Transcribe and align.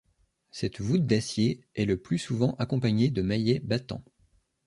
Cette 0.49 0.81
voûte 0.81 1.05
d'acier 1.05 1.63
est 1.75 1.85
le 1.85 1.95
plus 1.95 2.17
souvent 2.17 2.55
accompagnée 2.57 3.11
de 3.11 3.21
maillets 3.21 3.59
battants. 3.59 4.03